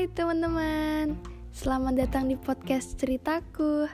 [0.00, 1.12] Hai teman-teman,
[1.52, 3.84] selamat datang di podcast ceritaku.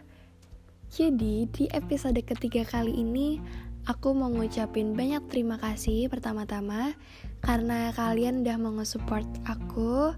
[0.86, 3.42] Jadi di episode ketiga kali ini
[3.90, 6.94] aku mau ngucapin banyak terima kasih pertama-tama
[7.42, 10.14] karena kalian udah mau nge-support aku,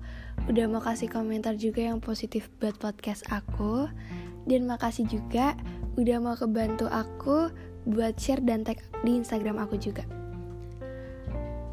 [0.53, 3.89] udah mau kasih komentar juga yang positif buat podcast aku,
[4.45, 5.57] dan makasih juga
[5.96, 7.48] udah mau kebantu aku
[7.89, 10.18] buat share dan tag di Instagram aku juga.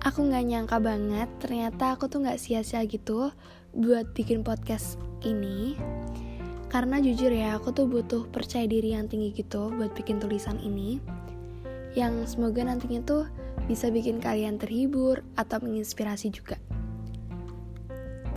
[0.05, 3.33] Aku nggak nyangka banget, ternyata aku tuh nggak sia-sia gitu
[3.73, 5.73] buat bikin podcast ini.
[6.69, 11.01] Karena jujur ya, aku tuh butuh percaya diri yang tinggi gitu buat bikin tulisan ini.
[11.97, 13.25] Yang semoga nantinya tuh
[13.65, 16.61] bisa bikin kalian terhibur atau menginspirasi juga.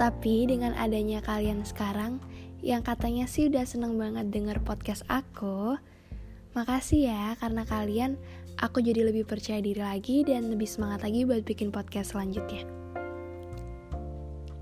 [0.00, 2.16] Tapi dengan adanya kalian sekarang
[2.64, 5.76] yang katanya sih udah seneng banget denger podcast aku,
[6.56, 8.16] makasih ya karena kalian
[8.60, 12.64] aku jadi lebih percaya diri lagi dan lebih semangat lagi buat bikin podcast selanjutnya.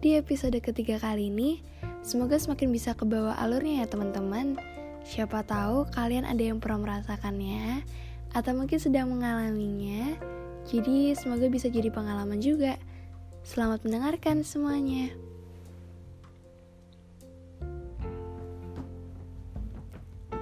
[0.03, 1.65] Di episode ketiga kali ini,
[2.07, 4.55] semoga semakin bisa ke bawah alurnya ya teman-teman.
[5.07, 7.83] Siapa tahu kalian ada yang pernah merasakannya,
[8.37, 10.13] atau mungkin sedang mengalaminya.
[10.67, 12.77] Jadi semoga bisa jadi pengalaman juga.
[13.47, 15.15] Selamat mendengarkan semuanya.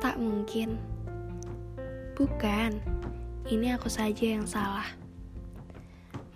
[0.01, 0.94] Tak mungkin.
[2.15, 2.79] Bukan
[3.51, 4.87] ini aku saja yang salah.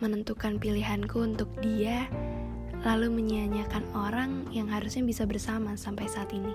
[0.02, 2.10] Menentukan pilihanku untuk dia,
[2.82, 6.50] lalu menyia-nyiakan orang yang harusnya bisa bersama sampai saat ini.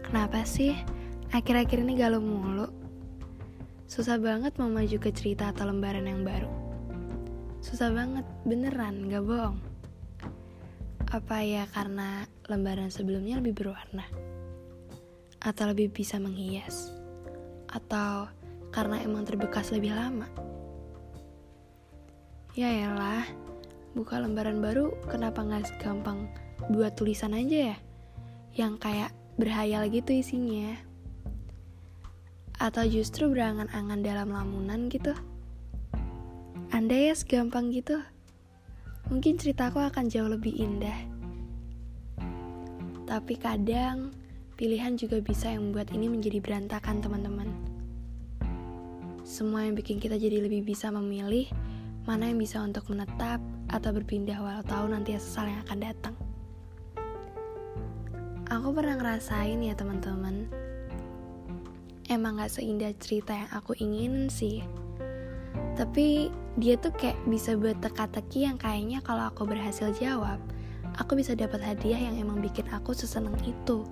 [0.00, 0.72] Kenapa sih
[1.36, 2.72] akhir-akhir ini galau mulu?
[3.84, 6.48] Susah banget mau maju ke cerita atau lembaran yang baru.
[7.60, 9.60] Susah banget, beneran, gak bohong.
[11.12, 14.08] Apa ya karena lembaran sebelumnya lebih berwarna?
[15.44, 17.01] Atau lebih bisa menghias?
[17.72, 18.28] Atau
[18.72, 20.28] karena emang terbekas lebih lama.
[22.52, 23.24] Ya elah,
[23.96, 26.28] buka lembaran baru kenapa nggak gampang
[26.68, 27.76] buat tulisan aja ya?
[28.52, 30.76] Yang kayak berhayal gitu isinya.
[32.60, 35.16] Atau justru berangan-angan dalam lamunan gitu.
[36.72, 38.00] Anda ya segampang gitu.
[39.08, 40.96] Mungkin ceritaku akan jauh lebih indah.
[43.08, 44.12] Tapi kadang
[44.62, 47.50] pilihan juga bisa yang membuat ini menjadi berantakan teman-teman.
[49.26, 51.50] Semua yang bikin kita jadi lebih bisa memilih
[52.06, 56.14] mana yang bisa untuk menetap atau berpindah walau tahu nanti sesal yang akan datang.
[58.54, 60.46] Aku pernah ngerasain ya teman-teman.
[62.06, 64.62] Emang gak seindah cerita yang aku ingin sih.
[65.74, 70.38] Tapi dia tuh kayak bisa buat teka-teki yang kayaknya kalau aku berhasil jawab,
[71.02, 73.82] aku bisa dapat hadiah yang emang bikin aku seseneng itu.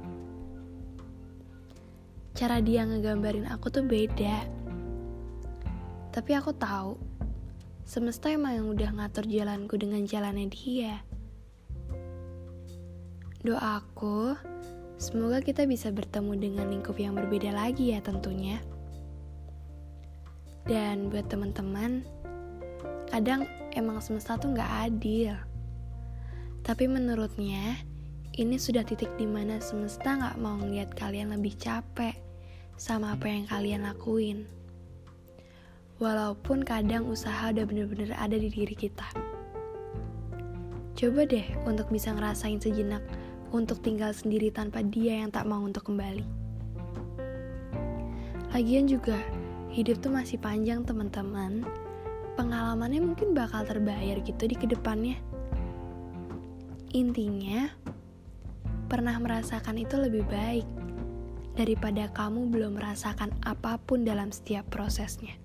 [2.35, 4.61] Cara dia ngegambarin aku tuh beda
[6.11, 6.99] tapi aku tahu,
[7.87, 11.07] semesta emang yang udah ngatur jalanku dengan jalannya dia.
[13.47, 14.35] Doaku,
[14.99, 18.59] semoga kita bisa bertemu dengan lingkup yang berbeda lagi ya tentunya.
[20.67, 22.03] Dan buat teman-teman,
[23.07, 23.47] kadang
[23.79, 25.39] emang semesta tuh gak adil.
[26.67, 27.79] Tapi menurutnya,
[28.41, 32.17] ini sudah titik di mana semesta gak mau ngeliat kalian lebih capek
[32.81, 34.49] sama apa yang kalian lakuin
[36.01, 39.05] walaupun kadang usaha udah bener-bener ada di diri kita.
[40.97, 43.05] Coba deh untuk bisa ngerasain sejenak
[43.53, 46.25] untuk tinggal sendiri tanpa dia yang tak mau untuk kembali.
[48.57, 49.21] Lagian juga,
[49.69, 51.63] hidup tuh masih panjang teman-teman.
[52.35, 55.21] Pengalamannya mungkin bakal terbayar gitu di ke depannya.
[56.97, 57.71] Intinya,
[58.91, 60.67] pernah merasakan itu lebih baik
[61.55, 65.39] daripada kamu belum merasakan apa pun dalam setiap prosesnya.